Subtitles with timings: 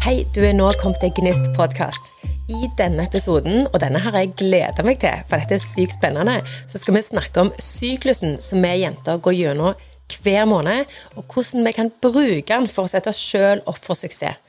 [0.00, 2.06] Hei, du er nå kommet til Gnist podkast.
[2.48, 6.38] I denne episoden, og denne har jeg gleda meg til, for dette er sykt spennende,
[6.72, 9.82] så skal vi snakke om syklusen som vi jenter går gjennom
[10.14, 10.88] hver måned,
[11.20, 14.40] og hvordan vi kan bruke den for å sette oss sjøl opp for suksess.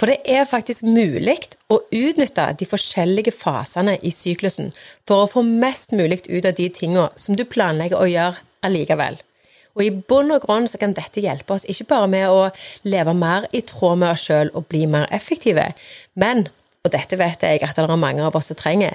[0.00, 1.36] For det er faktisk mulig
[1.68, 4.72] å utnytte de forskjellige fasene i syklusen
[5.04, 9.20] for å få mest mulig ut av de tinga som du planlegger å gjøre allikevel.
[9.74, 12.44] Og i bunn og grunn så kan dette hjelpe oss ikke bare med å
[12.86, 15.72] leve mer i tråd med oss sjøl og bli mer effektive,
[16.20, 16.46] men,
[16.84, 18.94] og dette vet jeg at det er mange av oss som trenger,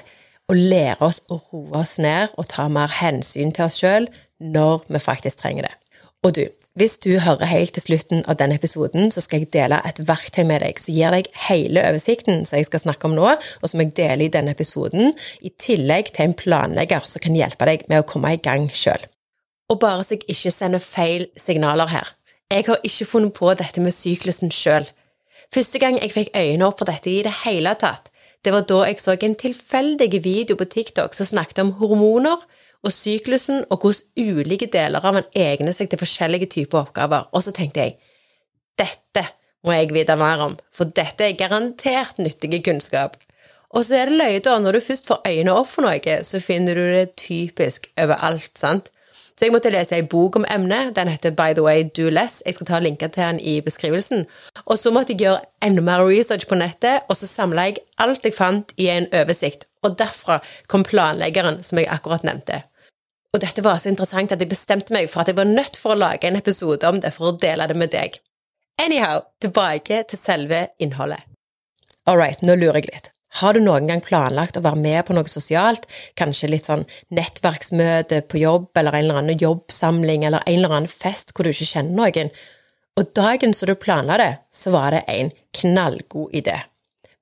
[0.50, 4.08] å lære oss å roe oss ned og ta mer hensyn til oss sjøl
[4.40, 5.76] når vi faktisk trenger det.
[6.26, 6.42] Og du,
[6.78, 10.42] hvis du hører helt til slutten av denne episoden, så skal jeg dele et verktøy
[10.48, 13.82] med deg som gir deg hele oversikten som jeg skal snakke om nå, og som
[13.82, 18.02] jeg deler i denne episoden, i tillegg til en planlegger som kan hjelpe deg med
[18.02, 19.02] å komme i gang sjøl.
[19.70, 22.14] Og bare så jeg ikke sender feil signaler her.
[22.50, 24.88] Jeg har ikke funnet på dette med syklusen sjøl.
[25.54, 28.10] Første gang jeg fikk øynene opp for dette i det hele tatt,
[28.44, 32.40] det var da jeg så en tilfeldig video på TikTok som snakket om hormoner
[32.80, 37.28] og syklusen og hvordan ulike deler av en egner seg til forskjellige typer oppgaver.
[37.36, 37.98] Og så tenkte jeg
[38.80, 39.26] dette
[39.66, 43.18] må jeg vite mer om, for dette er garantert nyttig kunnskap.
[43.76, 46.40] Og så er det løye, da, når du først får øynene opp for noe, så
[46.40, 48.88] finner du det typisk overalt, sant?
[49.36, 50.94] Så jeg måtte lese ei bok om emnet.
[50.96, 52.42] Den heter By the way Do Less.
[52.46, 54.26] Jeg skal ta linker til den i beskrivelsen.
[54.66, 58.24] Og så måtte jeg gjøre enda mer research på nettet, og så samla jeg alt
[58.26, 59.66] jeg fant i en oversikt.
[59.84, 62.62] Og derfra kom planleggeren, som jeg akkurat nevnte.
[63.30, 65.94] Og dette var så interessant at jeg bestemte meg for at jeg var nødt for
[65.94, 68.18] å lage en episode om det for å dele det med deg.
[68.80, 71.22] Anyhow, tilbake til selve innholdet.
[72.08, 73.10] All right, nå lurer jeg litt.
[73.38, 75.86] Har du noen gang planlagt å være med på noe sosialt,
[76.18, 76.82] kanskje litt sånn
[77.14, 81.52] nettverksmøte på jobb, eller en eller annen jobbsamling, eller en eller annen fest hvor du
[81.52, 82.32] ikke kjenner noen,
[82.98, 86.58] og dagen som du planla det, så var det en knallgod idé.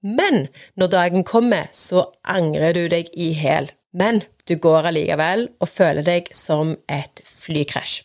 [0.00, 0.47] Men
[0.78, 3.69] når dagen kommer, så angrer du deg i hæl.
[3.93, 8.03] Men du går allikevel og føler deg som et flykrasj.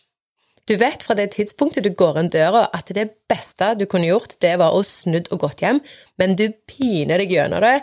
[0.64, 4.38] Du vet fra det tidspunktet du går inn døra, at det beste du kunne gjort,
[4.40, 5.82] det var å snudd og gått hjem,
[6.16, 7.82] men du piner deg gjennom det,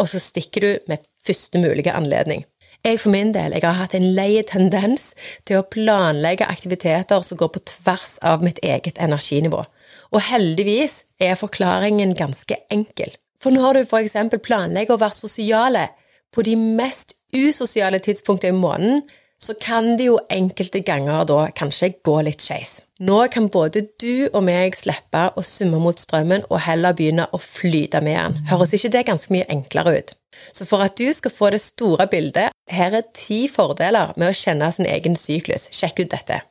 [0.00, 2.46] og så stikker du med første mulige anledning.
[2.84, 5.10] Jeg for min del jeg har hatt en lei tendens
[5.44, 9.66] til å planlegge aktiviteter som går på tvers av mitt eget energinivå.
[10.10, 13.12] Og heldigvis er forklaringen ganske enkel.
[13.40, 14.16] For når du f.eks.
[14.42, 15.86] planlegger å være sosiale
[16.32, 19.04] på de mest usosiale tidspunktene i måneden,
[19.40, 22.80] så kan det jo enkelte ganger da kanskje gå litt skeis.
[23.00, 27.40] Nå kan både du og meg slippe å summe mot strømmen og heller begynne å
[27.40, 28.40] flyte med den.
[28.50, 30.12] Høres ikke det ganske mye enklere ut?
[30.52, 34.36] Så for at du skal få det store bildet, her er ti fordeler med å
[34.36, 35.70] kjenne sin egen syklus.
[35.72, 36.42] Sjekk ut dette.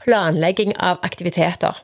[0.00, 1.76] Planlegging av aktiviteter.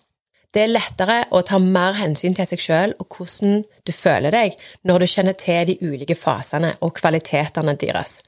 [0.53, 4.57] Det er lettere å ta mer hensyn til seg sjøl og hvordan du føler deg
[4.89, 8.19] når du kjenner til de ulike fasene og kvalitetene deres.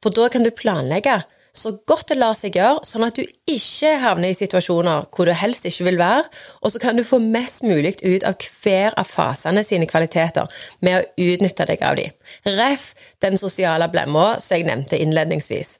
[0.00, 1.22] For da kan du planlegge
[1.52, 5.34] så godt det lar seg gjøre, sånn at du ikke havner i situasjoner hvor du
[5.36, 6.24] helst ikke vil være,
[6.62, 10.50] og så kan du få mest mulig ut av hver av fasene sine kvaliteter
[10.86, 12.14] med å utnytte deg av dem.
[12.58, 15.78] Ref den sosiale blemma som jeg nevnte innledningsvis.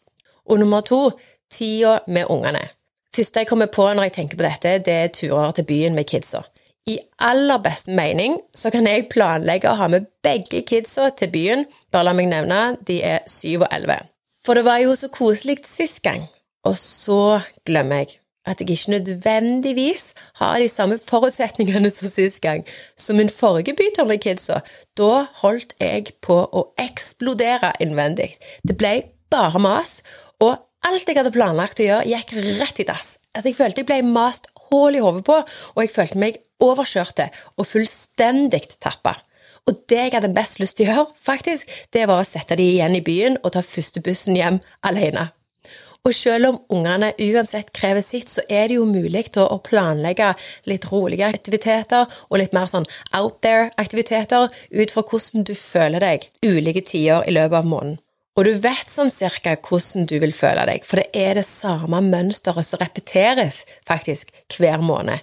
[0.51, 1.11] Og nummer to
[1.51, 2.67] tida med ungene.
[3.15, 6.07] Første jeg kommer på når jeg tenker på dette, det er turer til byen med
[6.11, 6.45] kidsa.
[6.89, 11.67] I aller beste mening så kan jeg planlegge å ha med begge kidsa til byen.
[11.93, 13.99] Bare la meg nevne, de er syv og elleve.
[14.41, 16.27] For det var jo så koselig sist gang.
[16.69, 22.65] Og så glemmer jeg at jeg ikke nødvendigvis har de samme forutsetningene som sist gang.
[22.97, 24.63] Så min forrige bytur med kidsa,
[24.99, 28.33] da holdt jeg på å eksplodere innvendig.
[28.67, 28.95] Det ble
[29.31, 30.01] bare mas,
[30.41, 30.57] og
[30.89, 33.19] alt jeg hadde planlagt å gjøre, gikk rett i dass.
[33.37, 35.37] Altså, jeg følte jeg ble mast hull i hodet på,
[35.77, 39.19] og jeg følte meg overkjørte og fullstendig tappa.
[39.71, 42.67] Og det jeg hadde best lyst til å gjøre, faktisk, det var å sette de
[42.73, 45.31] igjen i byen og ta første bussen hjem alene.
[46.01, 50.33] Og selv om ungene uansett krever sitt, så er det jo mulig å planlegge
[50.71, 56.31] litt rolige aktiviteter og litt mer sånn out there-aktiviteter ut fra hvordan du føler deg
[56.41, 57.99] ulike tider i løpet av måneden.
[58.39, 62.01] Og du vet sånn cirka hvordan du vil føle deg, for det er det samme
[62.07, 65.21] mønsteret som repeteres faktisk hver måned.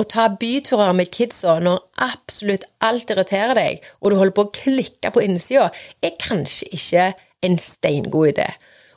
[0.00, 4.52] Å ta byturer med kidsa når absolutt alt irriterer deg, og du holder på å
[4.56, 5.66] klikke på innsida,
[6.00, 7.08] er kanskje ikke
[7.44, 8.46] en steingod idé.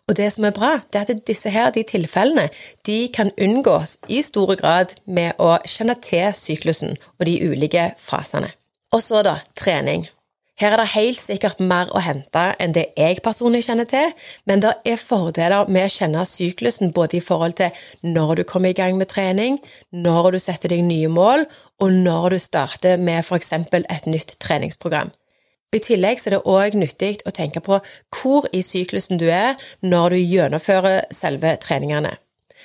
[0.07, 2.47] Og det som er bra, det er at disse her, de tilfellene
[2.87, 8.53] de kan unngås i stor grad med å kjenne til syklusen og de ulike fasene.
[8.95, 10.07] Og så, da, trening.
[10.63, 14.13] Her er det helt sikkert mer å hente enn det jeg personlig kjenner til,
[14.47, 17.73] men det er fordeler med å kjenne syklusen både i forhold til
[18.07, 19.57] når du kommer i gang med trening,
[19.91, 21.43] når du setter deg nye mål,
[21.83, 23.51] og når du starter med f.eks.
[23.51, 25.11] et nytt treningsprogram.
[25.75, 27.81] I tillegg er det òg nyttig å tenke på
[28.15, 32.13] hvor i syklusen du er når du gjennomfører selve treningene.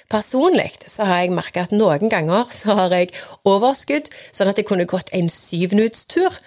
[0.07, 3.11] Personlig så har jeg merka at noen ganger så har jeg
[3.43, 6.39] overskudd, sånn at jeg kunne gått en syvminuttstur,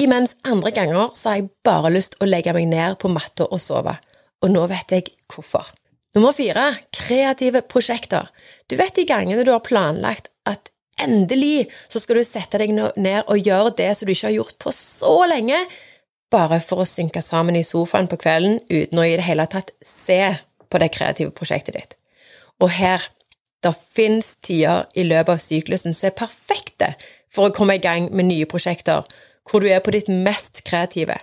[0.00, 3.60] imens andre ganger så har jeg bare lyst å legge meg ned på matta og
[3.62, 3.94] sove.
[4.40, 5.68] Og nå vet jeg hvorfor.
[6.16, 8.30] Nummer fire kreative prosjekter.
[8.66, 13.22] Du vet de gangene du har planlagt at endelig så skal du sette deg ned
[13.22, 15.60] og gjøre det som du ikke har gjort på så lenge,
[16.30, 19.72] bare for å synke sammen i sofaen på kvelden uten å i det hele tatt
[19.86, 20.20] se
[20.70, 21.96] på det kreative prosjektet ditt.
[22.62, 23.06] Og her
[23.64, 26.94] det fins tider i løpet av syklusen som er perfekte
[27.32, 29.04] for å komme i gang med nye prosjekter,
[29.48, 31.16] hvor du er på ditt mest kreative.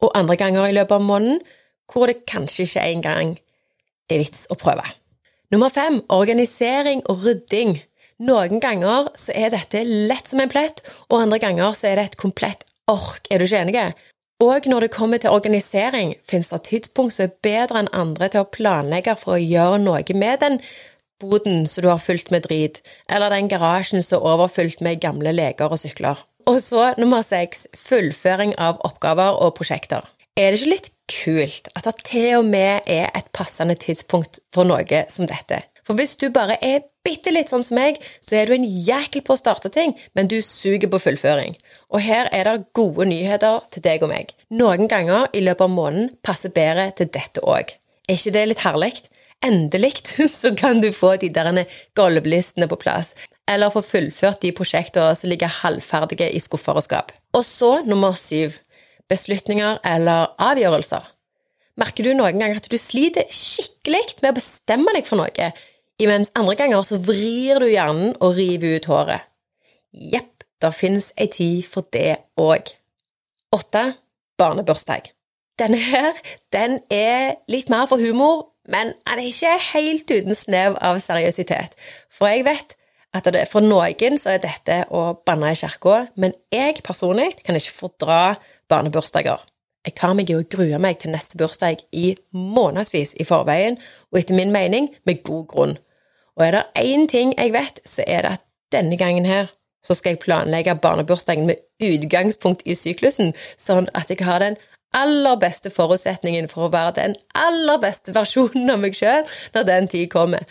[0.00, 1.40] Og andre ganger i løpet av måneden
[1.90, 3.36] hvor det kanskje ikke engang
[4.10, 4.84] er vits å prøve.
[5.50, 7.80] Nummer fem organisering og rydding.
[8.22, 12.04] Noen ganger så er dette lett som en plett, og andre ganger så er det
[12.10, 13.26] et komplett ork.
[13.30, 13.90] Er du ikke enig?
[14.40, 18.44] Og når det kommer til organisering, finnes det tidspunkt som er bedre enn andre til
[18.44, 20.60] å planlegge for å gjøre noe med den
[21.20, 22.80] boden som du har fylt med drit,
[23.10, 26.22] eller den garasjen som er overfylt med gamle leker og sykler.
[26.50, 30.06] Og så nummer seks fullføring av oppgaver og prosjekter.
[30.38, 34.66] Er det ikke litt kult at det til og med er et passende tidspunkt for
[34.66, 35.60] noe som dette?
[35.86, 39.22] For hvis du bare er bitte litt sånn som meg, så er du en jækel
[39.26, 41.56] på å starte ting, men du suger på fullføring.
[41.90, 44.34] Og her er det gode nyheter til deg og meg.
[44.54, 47.74] Noen ganger i løpet av måneden passer bedre til dette òg.
[48.06, 48.94] Er ikke det litt herlig?
[49.46, 50.02] Endelig
[50.40, 51.64] så kan du få de der
[51.96, 53.14] gulvlistene på plass,
[53.50, 57.12] eller få fullført de prosjektene som ligger halvferdige i skuffer og skap.
[57.34, 58.60] Og så nummer syv
[59.10, 61.08] beslutninger eller avgjørelser.
[61.80, 65.50] Merker du noen ganger at du sliter skikkelig med å bestemme deg for noe,
[66.00, 69.26] imens andre ganger så vrir du hjernen og river ut håret.
[69.90, 72.70] Jepp, det fins ei tid for det òg.
[73.56, 73.84] Åtte
[74.38, 75.10] barnebursdag.
[75.60, 76.16] Denne her,
[76.54, 81.74] den er litt mer for humor, men den er ikke helt uten snev av seriøsitet.
[82.12, 82.76] For jeg vet
[83.16, 87.58] at det, for noen så er dette å banne i kirka, men jeg personlig kan
[87.58, 88.20] ikke fordra
[88.70, 89.42] barnebursdager.
[89.86, 93.78] Jeg tar meg i å grue meg til neste bursdag i månedsvis i forveien,
[94.12, 95.78] og etter min mening med god grunn.
[96.36, 99.50] Og er det én ting jeg vet, så er det at denne gangen her
[99.84, 104.58] så skal jeg planlegge barnebursdagen med utgangspunkt i syklusen, sånn at jeg har den
[104.94, 109.22] aller beste forutsetningen for å være den aller beste versjonen av meg sjøl
[109.54, 110.44] når den tid kommer,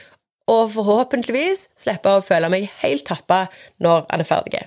[0.49, 3.45] og forhåpentligvis slippe å føle meg helt tappa
[3.83, 4.65] når han er ferdig.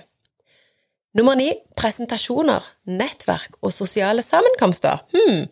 [1.13, 5.03] Nummer ni presentasjoner, nettverk og sosiale sammenkomster.
[5.13, 5.45] Hmm,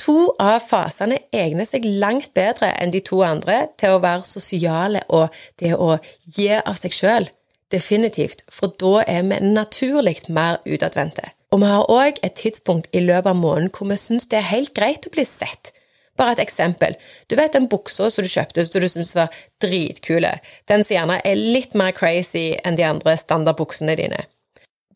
[0.00, 5.04] To av fasene egner seg langt bedre enn de to andre til å være sosiale
[5.12, 5.98] og det å
[6.32, 7.28] gi av seg sjøl.
[7.72, 11.30] Definitivt, for da er vi naturlig mer utadvendte.
[11.52, 14.50] Og vi har òg et tidspunkt i løpet av måneden hvor vi syns det er
[14.50, 15.72] helt greit å bli sett.
[16.20, 16.96] Bare et eksempel.
[17.30, 19.32] Du vet den buksa som du kjøpte som du syntes var
[19.64, 20.34] dritkule,
[20.68, 24.20] den som gjerne er litt mer crazy enn de andre standardbuksene dine.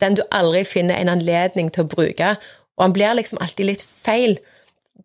[0.01, 2.35] Den du aldri finner en anledning til å bruke,
[2.77, 4.37] og han blir liksom alltid litt feil.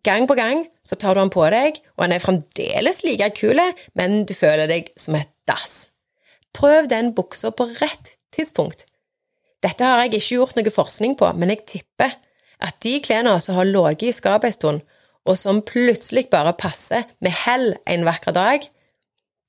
[0.04, 3.60] Gang på gang så tar du den på deg, og den er fremdeles like kul,
[3.96, 5.86] men du føler deg som et dass.
[6.52, 8.84] Prøv den buksa på rett tidspunkt.
[9.64, 12.18] Dette har jeg ikke gjort noe forskning på, men jeg tipper
[12.62, 14.82] at de klærne som har ligget i skapet en stund,
[15.28, 18.64] og som plutselig bare passer med hell en vakker dag,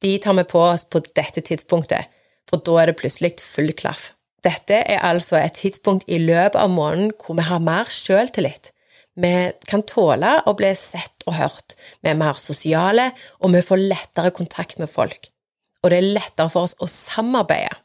[0.04, 2.12] de tar vi på oss på dette tidspunktet,
[2.50, 4.12] for da er det plutselig full klaff.
[4.44, 8.74] Dette er altså et tidspunkt i løpet av måneden hvor vi har mer sjøltillit
[9.14, 9.34] vi
[9.70, 11.76] kan tåle å bli sett og hørt.
[12.02, 13.12] Vi er mer sosiale,
[13.42, 15.30] og vi får lettere kontakt med folk.
[15.84, 17.76] Og det er lettere for oss å samarbeide.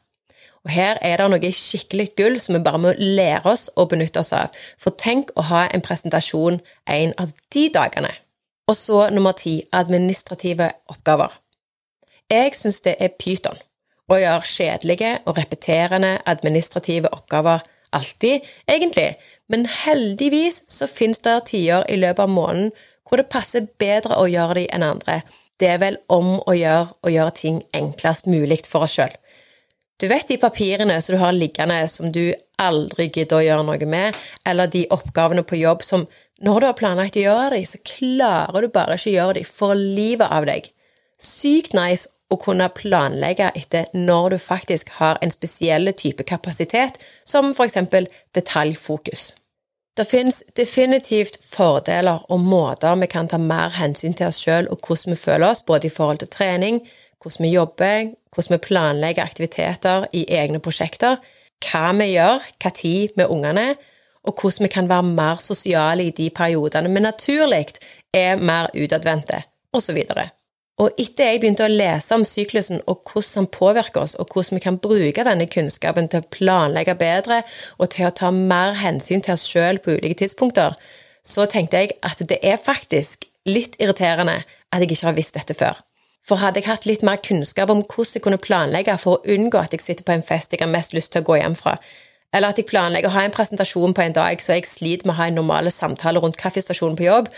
[0.67, 4.23] Og her er det noe skikkelig gull som vi bare må lære oss å benytte
[4.23, 4.55] oss av.
[4.81, 8.11] For tenk å ha en presentasjon en av de dagene.
[8.69, 11.31] Og så nummer ti administrative oppgaver.
[12.29, 13.57] Jeg syns det er pyton
[14.09, 17.63] å gjøre kjedelige og repeterende administrative oppgaver
[17.93, 19.15] alltid, egentlig,
[19.49, 22.71] men heldigvis så finnes det tider i løpet av måneden
[23.07, 25.21] hvor det passer bedre å gjøre de enn andre.
[25.59, 29.15] Det er vel om å gjøre å gjøre ting enklest mulig for oss sjøl.
[29.99, 33.87] Du vet de papirene som du har liggende som du aldri gidder å gjøre noe
[33.89, 34.15] med,
[34.47, 36.05] eller de oppgavene på jobb som
[36.39, 39.49] når du har planlagt å gjøre dem, så klarer du bare ikke å gjøre dem
[39.49, 40.69] for livet av deg.
[41.19, 47.51] Sykt nice å kunne planlegge etter når du faktisk har en spesiell type kapasitet, som
[47.57, 49.33] for eksempel detaljfokus.
[49.99, 54.79] Det finnes definitivt fordeler og måter vi kan ta mer hensyn til oss sjøl og
[54.79, 56.79] hvordan vi føler oss, både i forhold til trening,
[57.19, 61.17] hvordan vi jobber, hvordan vi planlegger aktiviteter i egne prosjekter,
[61.65, 63.69] hva vi gjør, hva tid med ungene,
[64.27, 67.65] og hvordan vi kan være mer sosiale i de periodene vi naturlig
[68.13, 69.41] er mer utadvendte,
[69.73, 69.97] osv.
[70.79, 74.59] Og etter jeg begynte å lese om syklusen og hvordan den påvirker oss, og hvordan
[74.59, 77.41] vi kan bruke denne kunnskapen til å planlegge bedre
[77.77, 80.77] og til å ta mer hensyn til oss sjøl på ulike tidspunkter,
[81.23, 85.57] så tenkte jeg at det er faktisk litt irriterende at jeg ikke har visst dette
[85.57, 85.79] før.
[86.29, 89.57] For hadde jeg hatt litt mer kunnskap om hvordan jeg kunne planlegge for å unngå
[89.57, 91.79] at jeg sitter på en fest jeg har mest lyst til å gå hjem fra,
[92.29, 95.15] eller at jeg planlegger å ha en presentasjon på en dag så jeg sliter med
[95.15, 97.31] å ha en normale samtale rundt kaffestasjonen på jobb,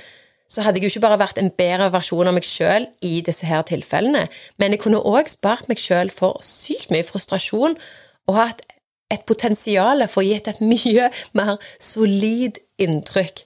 [0.51, 3.47] så hadde jeg jo ikke bare vært en bedre versjon av meg sjøl i disse
[3.47, 4.25] her tilfellene,
[4.59, 7.77] men jeg kunne òg spart meg sjøl for sykt mye frustrasjon
[8.27, 8.65] og hatt
[9.11, 11.07] et potensial for å gi et mye
[11.39, 13.45] mer solid inntrykk.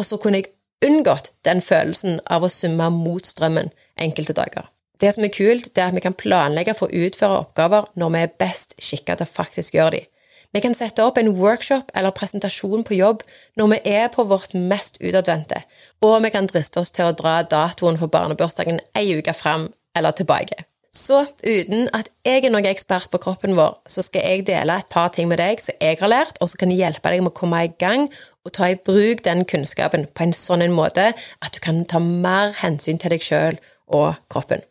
[0.00, 0.54] Og så kunne jeg
[0.88, 3.68] unngått den følelsen av å summe mot strømmen
[4.00, 4.72] enkelte dager.
[4.98, 8.14] Det som er kult, det er at vi kan planlegge for å utføre oppgaver når
[8.14, 10.08] vi er best skikka til å faktisk gjøre dem.
[10.56, 13.20] Vi kan sette opp en workshop eller presentasjon på jobb
[13.60, 15.60] når vi er på vårt mest utadvendte,
[16.00, 20.16] og vi kan driste oss til å dra datoen for barnebursdagen ei uke fram eller
[20.16, 20.64] tilbake.
[20.98, 24.88] Så uten at jeg er noen ekspert på kroppen vår, så skal jeg dele et
[24.90, 27.38] par ting med deg som jeg har lært, og som kan hjelpe deg med å
[27.38, 28.08] komme i gang
[28.48, 32.56] og ta i bruk den kunnskapen på en sånn måte at du kan ta mer
[32.62, 33.60] hensyn til deg sjøl
[33.92, 34.64] og kroppen.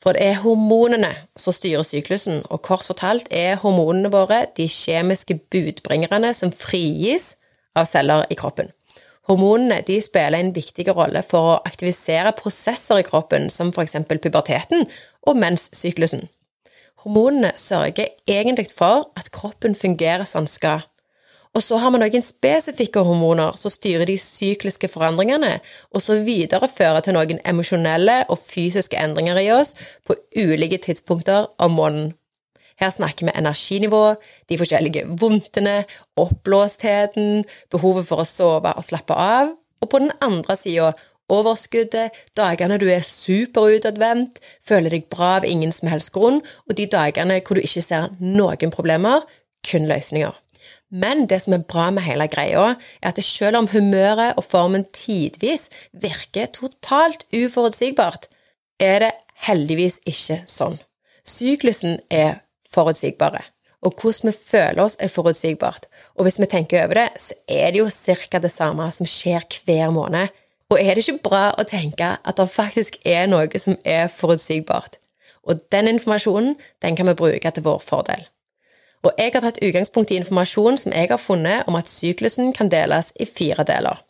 [0.00, 5.36] For det er hormonene som styrer syklusen, og kort fortalt er hormonene våre de kjemiske
[5.52, 7.34] budbringerne som frigis
[7.76, 8.72] av celler i kroppen.
[9.28, 13.98] Hormonene de spiller en viktig rolle for å aktivisere prosesser i kroppen, som f.eks.
[14.08, 14.88] puberteten
[15.28, 16.24] og menssyklusen.
[17.04, 20.82] Hormonene sørger egentlig for at kroppen fungerer som den skal,
[21.54, 25.56] og så har vi noen spesifikke hormoner som styrer de sykliske forandringene,
[25.90, 29.74] og så viderefører til noen emosjonelle og fysiske endringer i oss
[30.06, 32.12] på ulike tidspunkter av måneden.
[32.80, 34.14] Her snakker vi energinivå,
[34.48, 35.82] de forskjellige vondtene,
[36.16, 37.42] oppblåstheten,
[37.72, 39.50] behovet for å sove og slappe av,
[39.82, 40.92] og på den andre sida
[41.30, 46.88] overskuddet, dagene du er superutadvendt, føler deg bra av ingen som helst grunn, og de
[46.90, 49.26] dagene hvor du ikke ser noen problemer,
[49.66, 50.32] kun løsninger.
[50.90, 54.84] Men det som er bra med hele greia, er at selv om humøret og formen
[54.94, 58.26] tidvis virker totalt uforutsigbart,
[58.80, 59.12] er det
[59.46, 60.80] heldigvis ikke sånn.
[61.26, 62.40] Syklusen er
[62.72, 63.42] forutsigbare,
[63.86, 65.86] og hvordan vi føler oss, er forutsigbart.
[66.18, 68.38] Og hvis vi tenker over det, så er det jo ca.
[68.42, 70.34] det samme som skjer hver måned.
[70.70, 74.98] Og er det ikke bra å tenke at det faktisk er noe som er forutsigbart?
[75.46, 78.26] Og den informasjonen, den kan vi bruke til vår fordel.
[79.04, 82.68] Og jeg har tatt utgangspunkt i informasjon som jeg har funnet om at syklusen kan
[82.72, 84.02] deles i fire deler.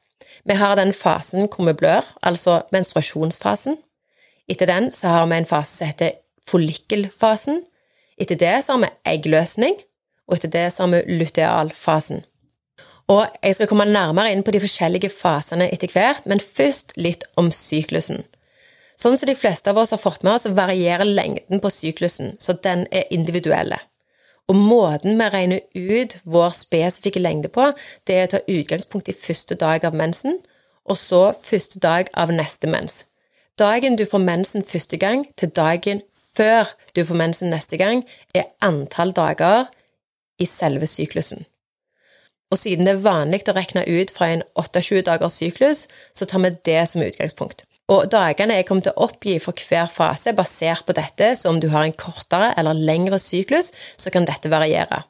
[0.45, 3.77] Vi har den fasen hvor vi blør, altså menstruasjonsfasen.
[4.51, 6.17] Etter den så har vi en fase som heter
[6.49, 7.63] follikkelfasen.
[8.19, 9.77] Etter det så har vi eggløsning,
[10.29, 12.25] og etter det så har vi lutealfasen.
[13.11, 17.27] Og jeg skal komme nærmere inn på de forskjellige fasene etter hvert, men først litt
[17.41, 18.23] om syklusen.
[19.01, 22.53] Sånn som de fleste av oss har fått med oss, varierer lengden på syklusen, så
[22.53, 23.79] den er individuelle.
[24.50, 27.69] Og måten vi regner ut vår spesifikke lengde på,
[28.07, 30.40] det er å ta utgangspunkt i første dag av mensen,
[30.90, 33.04] og så første dag av neste mens.
[33.61, 38.02] Dagen du får mensen første gang, til dagen før du får mensen neste gang,
[38.35, 39.69] er antall dager
[40.40, 41.47] i selve syklusen.
[42.50, 46.42] Og siden det er vanlig å regne ut fra en 28 dagers syklus, så tar
[46.42, 47.69] vi det som utgangspunkt.
[47.91, 51.59] Og dagene jeg kommer til å oppgi for hver fase, basert på dette, så om
[51.61, 55.03] du har en kortere eller lengre syklus, så kan dette variere.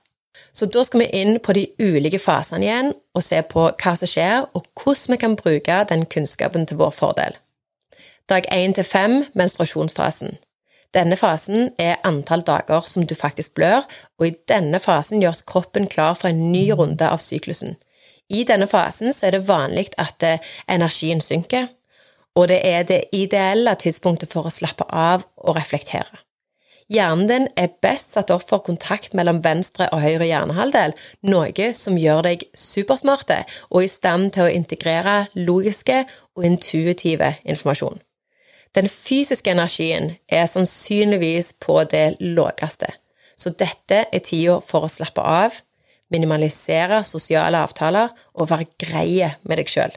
[0.57, 4.11] Så da skal vi inn på de ulike fasene igjen og se på hva som
[4.11, 7.37] skjer, og hvordan vi kan bruke den kunnskapen til vår fordel.
[8.31, 10.39] Dag 1 til 5, menstruasjonsfasen.
[10.95, 13.85] Denne fasen er antall dager som du faktisk blør,
[14.19, 17.77] og i denne fasen gjøres kroppen klar for en ny runde av syklusen.
[18.31, 21.69] I denne fasen er det vanlig at eh, energien synker,
[22.39, 26.23] og det er det ideelle tidspunktet for å slappe av og reflektere.
[26.91, 30.97] Hjernen din er best satt opp for kontakt mellom venstre og høyre hjernehalvdel,
[31.31, 36.03] noe som gjør deg supersmarte og i stand til å integrere logiske
[36.35, 38.01] og intuitive informasjon.
[38.75, 42.91] Den fysiske energien er sannsynligvis på det laveste,
[43.39, 45.55] så dette er tida for å slappe av,
[46.11, 49.95] minimalisere sosiale avtaler og være greie med deg sjøl.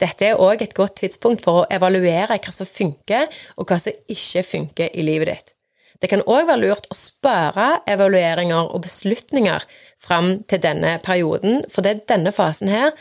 [0.00, 3.96] Dette er òg et godt tidspunkt for å evaluere hva som funker, og hva som
[4.12, 5.52] ikke funker i livet ditt.
[5.96, 9.64] Det kan òg være lurt å spare evalueringer og beslutninger
[10.02, 12.92] fram til denne perioden, for det er denne fasen her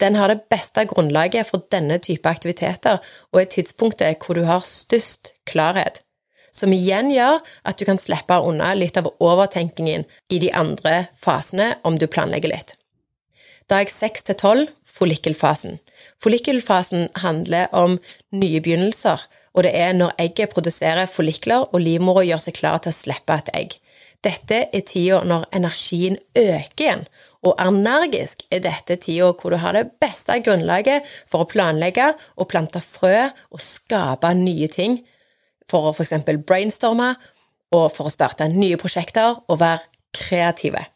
[0.00, 2.98] den har det beste grunnlaget for denne type aktiviteter,
[3.32, 6.02] og er tidspunktet hvor du har størst klarhet.
[6.54, 11.74] Som igjen gjør at du kan slippe unna litt av overtenkingen i de andre fasene
[11.82, 12.74] om du planlegger litt.
[13.70, 14.66] Dag 6 til 12
[14.98, 15.78] follikkelfasen.
[16.24, 17.98] Follikkelfasen handler om
[18.32, 19.20] nye begynnelser,
[19.52, 23.36] og det er når egget produserer follikler og livmora gjør seg klar til å slippe
[23.36, 23.74] et egg.
[24.24, 27.02] Dette er tida når energien øker igjen,
[27.44, 32.48] og energisk er dette tida hvor du har det beste grunnlaget for å planlegge og
[32.48, 35.02] plante frø og skape nye ting,
[35.68, 36.16] for å f.eks.
[36.48, 37.12] brainstorme
[37.74, 39.84] og for å starte nye prosjekter og være
[40.16, 40.86] kreative.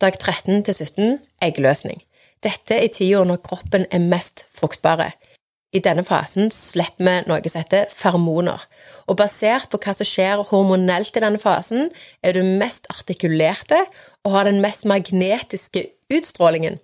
[0.00, 2.00] Dag 13 til 17 eggløsning.
[2.44, 5.12] Dette er tida når kroppen er mest fruktbare.
[5.74, 8.62] I denne fasen slipper vi noe som heter fermoner.
[9.10, 11.88] Og basert på hva som skjer hormonelt i denne fasen,
[12.22, 13.80] er du mest artikulerte
[14.24, 16.78] og har den mest magnetiske utstrålingen.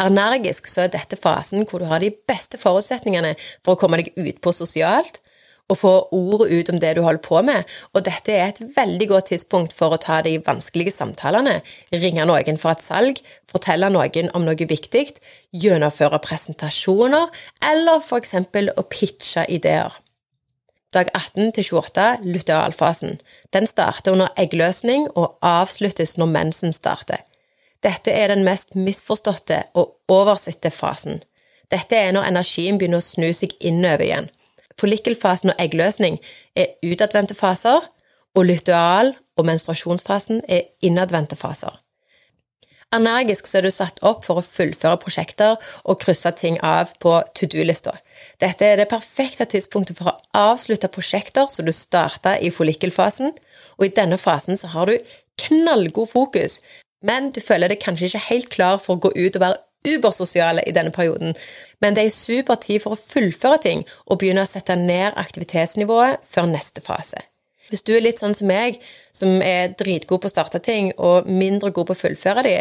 [0.00, 4.12] Energisk så er dette fasen hvor du har de beste forutsetningene for å komme deg
[4.16, 5.20] utpå sosialt,
[5.70, 9.08] og få ordet ut om det du holder på med, og dette er et veldig
[9.12, 11.60] godt tidspunkt for å ta de vanskelige samtalene,
[11.94, 15.06] ringe noen for et salg, fortelle noen om noe viktig,
[15.54, 17.30] gjennomføre presentasjoner,
[17.70, 19.94] eller for eksempel å pitche ideer.
[20.90, 23.20] Dag 18 til 28, lutealfasen.
[23.54, 27.22] Den starter under eggløsning og avsluttes når mensen starter.
[27.80, 31.22] Dette er den mest misforståtte og oversitte fasen.
[31.70, 34.28] Dette er når energien begynner å snu seg innover igjen.
[34.80, 36.18] Follikkelfasen og eggløsning
[36.56, 37.84] er utadvendte faser,
[38.34, 41.80] og luteal- og menstruasjonsfasen er innadvendte faser.
[42.90, 47.12] Energisk så er du satt opp for å fullføre prosjekter og krysse ting av på
[47.38, 47.92] to do-lista.
[48.42, 50.16] Dette er det perfekte tidspunktet for å
[50.50, 53.30] avslutte prosjekter som du starta i follikkelfasen,
[53.78, 54.96] og i denne fasen så har du
[55.44, 56.58] knallgod fokus,
[57.06, 60.64] men du føler deg kanskje ikke helt klar for å gå ut og være ubersosiale
[60.66, 61.34] i denne perioden,
[61.80, 66.24] men det er super tid for å fullføre ting og begynne å sette ned aktivitetsnivået
[66.28, 67.22] før neste fase.
[67.70, 68.80] Hvis du er litt sånn som meg,
[69.14, 72.56] som er dritgod på å starte ting og mindre god på å fullføre de,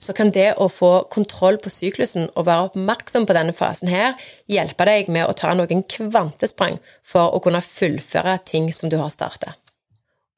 [0.00, 4.16] så kan det å få kontroll på syklusen og være oppmerksom på denne fasen her,
[4.48, 9.12] hjelpe deg med å ta noen kvantesprang for å kunne fullføre ting som du har
[9.12, 9.59] startet.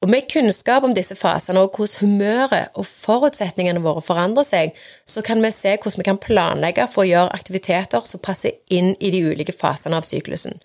[0.03, 4.73] Og med kunnskap om disse fasene og hvordan humøret og forutsetningene våre forandrer seg,
[5.07, 8.97] så kan vi se hvordan vi kan planlegge for å gjøre aktiviteter som passer inn
[8.99, 10.59] i de ulike fasene av syklusen.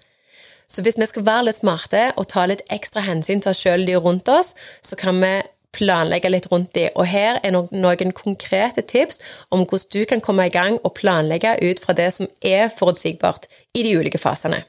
[0.68, 3.86] Så hvis vi skal være litt smarte og ta litt ekstra hensyn til oss sjøl
[3.86, 4.50] og de rundt oss,
[4.82, 5.30] så kan vi
[5.78, 6.88] planlegge litt rundt de.
[6.98, 9.22] Og her er noen konkrete tips
[9.54, 13.46] om hvordan du kan komme i gang og planlegge ut fra det som er forutsigbart
[13.78, 14.64] i de ulike fasene.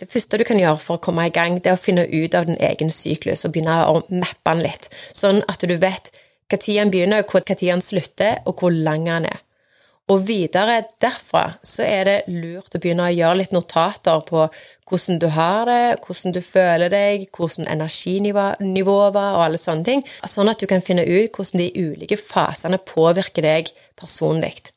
[0.00, 2.34] Det første du kan gjøre for å komme i gang, det er å finne ut
[2.38, 6.08] av din egen syklus og begynne å mappe den litt, sånn at du vet
[6.50, 9.42] når den begynner, når den slutter, og hvor lang den er.
[10.10, 14.48] Og videre derfra så er det lurt å begynne å gjøre litt notater på
[14.88, 20.02] hvordan du har det, hvordan du føler deg, hvordan energinivået var, og alle sånne ting,
[20.26, 24.72] sånn at du kan finne ut hvordan de ulike fasene påvirker deg personlig.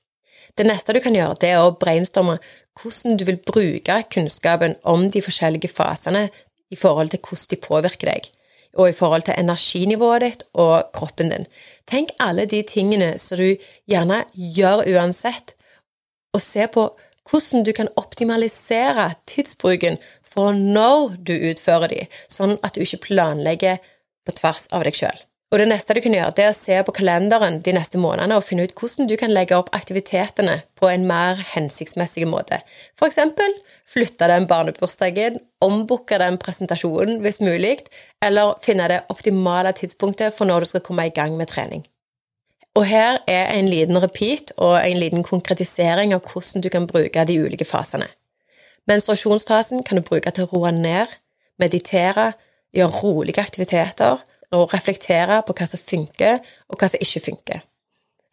[0.57, 2.37] Det neste du kan gjøre, det er å brainstorme
[2.77, 6.27] hvordan du vil bruke kunnskapen om de forskjellige fasene
[6.73, 8.27] i forhold til hvordan de påvirker deg,
[8.77, 11.49] og i forhold til energinivået ditt og kroppen din.
[11.89, 13.55] Tenk alle de tingene som du
[13.89, 15.55] gjerne gjør uansett,
[16.33, 16.87] og se på
[17.29, 23.81] hvordan du kan optimalisere tidsbruken for når du utfører de, sånn at du ikke planlegger
[24.25, 25.17] på tvers av deg sjøl.
[25.53, 28.39] Og det neste du kan gjøre, det er å se på kalenderen de neste månedene
[28.39, 32.57] og finne ut hvordan du kan legge opp aktivitetene på en mer hensiktsmessig måte.
[32.97, 33.53] For eksempel
[33.85, 37.83] flytte den barnebursdagen, ombooke den presentasjonen hvis mulig,
[38.25, 41.85] eller finne det optimale tidspunktet for når du skal komme i gang med trening.
[42.73, 47.29] Og her er en liten repeat og en liten konkretisering av hvordan du kan bruke
[47.29, 48.09] de ulike fasene.
[48.89, 51.13] Menstruasjonsfasen kan du bruke til å roe ned,
[51.61, 52.31] meditere,
[52.73, 56.39] gjøre rolige aktiviteter og reflektere på hva som funker,
[56.69, 57.63] og hva som ikke funker.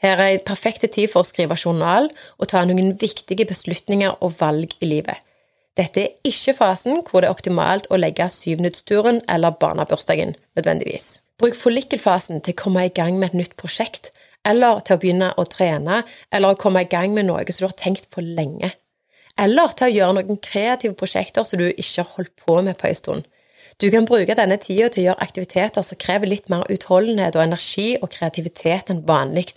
[0.01, 4.39] Her er en perfekt tid for å skrive journal og ta noen viktige beslutninger og
[4.41, 5.19] valg i livet.
[5.77, 11.19] Dette er ikke fasen hvor det er optimalt å legge syvnuttsturen eller barnebursdagen, nødvendigvis.
[11.41, 14.11] Bruk follikkelfasen til å komme i gang med et nytt prosjekt,
[14.45, 16.03] eller til å begynne å trene,
[16.33, 18.73] eller å komme i gang med noe som du har tenkt på lenge.
[19.41, 22.89] Eller til å gjøre noen kreative prosjekter som du ikke har holdt på med på
[22.91, 23.29] en stund.
[23.81, 27.47] Du kan bruke denne tida til å gjøre aktiviteter som krever litt mer utholdenhet og
[27.47, 29.55] energi og kreativitet enn vanlig.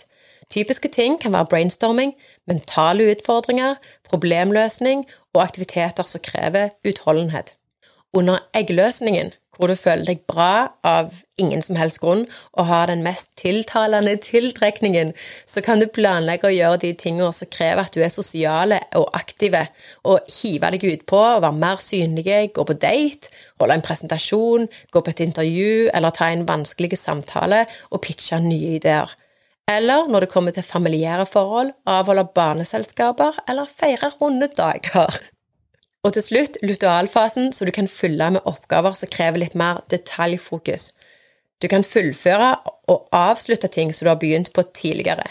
[0.48, 2.14] Typiske ting kan være brainstorming,
[2.48, 3.76] mentale utfordringer,
[4.08, 7.52] problemløsning og aktiviteter som krever utholdenhet.
[8.16, 13.02] Under eggløsningen, hvor du føler deg bra av ingen som helst grunn, og har den
[13.06, 15.12] mest tiltalende tiltrekningen,
[15.50, 19.08] så kan du planlegge å gjøre de tingene som krever at du er sosiale og
[19.18, 19.66] aktive,
[20.06, 25.14] og hive deg utpå, være mer synlige, gå på date, holde en presentasjon, gå på
[25.14, 29.18] et intervju eller ta en vanskelig samtale og pitche nye ideer.
[29.70, 35.16] Eller når det kommer til familiære forhold, avholde barneselskaper eller feire runde dager.
[36.04, 40.92] Og til slutt lutealfasen, så du kan fylle med oppgaver som krever litt mer detaljfokus.
[41.62, 42.50] Du kan fullføre
[42.92, 45.24] og avslutte ting som du har begynt på tidligere.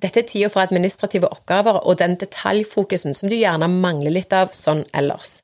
[0.00, 4.54] Dette er tida for administrative oppgaver og den detaljfokusen som du gjerne mangler litt av
[4.56, 5.42] sånn ellers.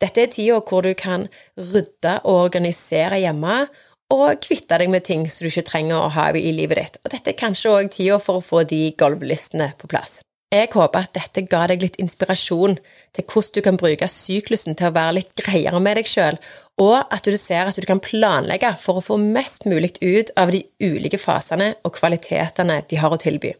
[0.00, 1.26] Dette er tida hvor du kan
[1.58, 3.64] rydde og organisere hjemme,
[4.10, 6.96] og kvitte deg med ting som du ikke trenger å ha i livet ditt.
[7.04, 10.18] Og dette er kanskje òg tida for å få de gulvlistene på plass.
[10.50, 12.72] Jeg håper at dette ga deg litt inspirasjon
[13.14, 16.40] til hvordan du kan bruke syklusen til å være litt greiere med deg sjøl,
[16.82, 20.50] og at du ser at du kan planlegge for å få mest mulig ut av
[20.50, 23.54] de ulike fasene og kvalitetene de har å tilby.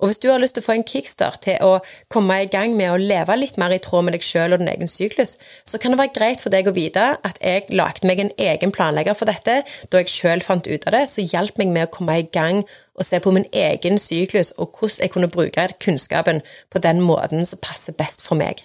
[0.00, 1.78] Og hvis du har lyst til å få en kickstart til å
[2.12, 4.72] komme i gang med å leve litt mer i tråd med deg sjøl og din
[4.72, 5.36] egen syklus,
[5.68, 8.72] så kan det være greit for deg å vite at jeg lagde meg en egen
[8.74, 9.60] planlegger for dette
[9.92, 12.64] da jeg sjøl fant ut av det, så hjalp meg med å komme i gang
[12.96, 17.44] og se på min egen syklus og hvordan jeg kunne bruke kunnskapen på den måten
[17.48, 18.64] som passer best for meg.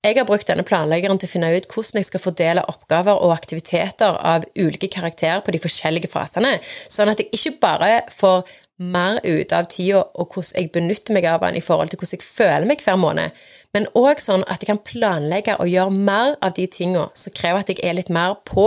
[0.00, 3.34] Jeg har brukt denne planleggeren til å finne ut hvordan jeg skal fordele oppgaver og
[3.34, 6.54] aktiviteter av ulike karakterer på de forskjellige fasene,
[6.88, 8.48] sånn at jeg ikke bare får
[8.80, 12.16] mer ut av tida og hvordan jeg benytter meg av den i forhold til hvordan
[12.16, 13.38] jeg føler meg hver måned,
[13.76, 17.62] men òg sånn at jeg kan planlegge og gjøre mer av de tinga som krever
[17.62, 18.66] at jeg er litt mer på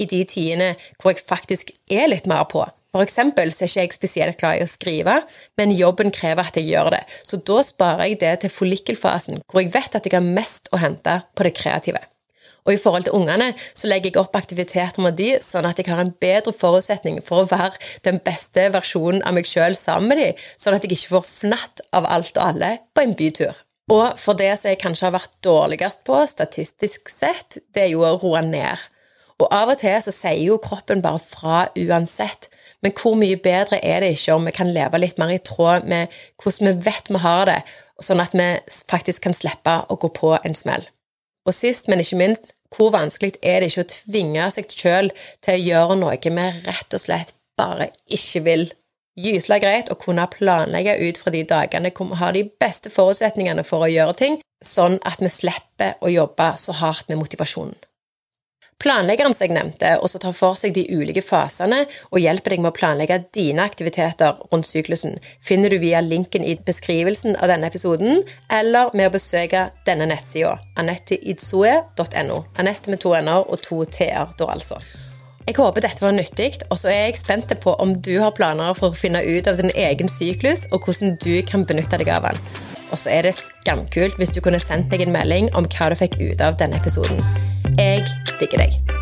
[0.00, 2.64] i de tidene hvor jeg faktisk er litt mer på.
[2.90, 5.20] For eksempel så er ikke jeg spesielt glad i å skrive,
[5.60, 7.04] men jobben krever at jeg gjør det.
[7.22, 10.80] Så da sparer jeg det til follikkelfasen, hvor jeg vet at jeg har mest å
[10.82, 12.02] hente på det kreative.
[12.66, 15.88] Og i forhold til ungene så legger jeg opp aktiviteter med de, sånn at jeg
[15.90, 20.22] har en bedre forutsetning for å være den beste versjonen av meg sjøl sammen med
[20.22, 23.64] de, sånn at jeg ikke får fnatt av alt og alle på en bytur.
[23.90, 28.04] Og for det som jeg kanskje har vært dårligst på, statistisk sett, det er jo
[28.06, 28.78] å roe ned.
[29.40, 32.50] Og av og til så sier jo kroppen bare fra uansett.
[32.84, 35.88] Men hvor mye bedre er det ikke om vi kan leve litt mer i tråd
[35.88, 37.58] med hvordan vi vet vi har det,
[38.04, 38.48] sånn at vi
[38.88, 40.86] faktisk kan slippe å gå på en smell?
[41.50, 45.10] Og sist, men ikke minst, hvor vanskelig er det ikke å tvinge seg sjøl
[45.42, 48.68] til å gjøre noe vi rett og slett bare ikke vil?
[49.20, 53.64] Gysla greit å kunne planlegge ut fra de dagene hvor vi har de beste forutsetningene
[53.66, 57.74] for å gjøre ting, sånn at vi slipper å jobbe så hardt med motivasjonen.
[58.80, 62.62] Planleggeren som jeg nevnte, og som tar for seg de ulike fasene og hjelper deg
[62.64, 67.68] med å planlegge dine aktiviteter rundt syklusen, finner du via linken i beskrivelsen av denne
[67.68, 72.40] episoden, eller med å besøke denne nettsida, anetteidsoe.no.
[72.56, 74.80] Anette med to n-er og to t-er, da altså.
[75.44, 78.72] Jeg håper dette var nyttig, og så er jeg spent på om du har planer
[78.78, 82.30] for å finne ut av din egen syklus, og hvordan du kan benytte deg av
[82.30, 82.40] den.
[82.90, 86.00] Og så er det skamkult hvis du kunne sendt meg en melding om hva du
[86.00, 87.20] fikk ut av denne episoden.
[87.80, 88.04] Jeg
[88.40, 88.99] digger deg.